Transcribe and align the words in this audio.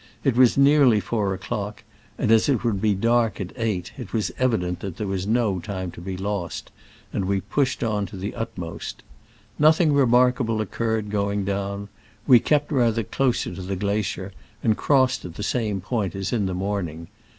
It 0.23 0.35
was 0.35 0.57
nearly 0.57 0.99
four 0.99 1.31
o'clock, 1.31 1.83
and 2.17 2.31
as 2.31 2.49
it 2.49 2.63
would 2.63 2.81
be 2.81 2.95
dark 2.95 3.39
at 3.39 3.53
eight, 3.55 3.91
it 3.99 4.13
was 4.13 4.31
evident 4.39 4.79
that 4.79 4.97
there 4.97 5.05
was 5.05 5.27
no 5.27 5.59
time 5.59 5.91
to 5.91 6.01
be 6.01 6.17
lost, 6.17 6.71
and 7.13 7.25
we 7.25 7.39
pushed 7.41 7.83
on 7.83 8.07
to 8.07 8.17
the 8.17 8.33
utmost. 8.33 9.03
Nothing 9.59 9.93
remarkable 9.93 10.59
occurred 10.59 11.11
going 11.11 11.45
down. 11.45 11.87
We 12.25 12.39
kept 12.39 12.71
rather 12.71 13.03
closer 13.03 13.53
to 13.53 13.61
the 13.61 13.75
glacier, 13.75 14.33
and 14.63 14.75
crossed 14.75 15.23
at 15.23 15.35
the 15.35 15.43
same 15.43 15.81
point 15.81 16.15
as 16.15 16.33
in 16.33 16.47
the 16.47 16.55
morning. 16.55 17.07